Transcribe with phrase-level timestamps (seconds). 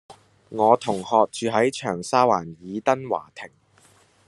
[0.49, 3.51] 我同學住喺長沙灣爾登華庭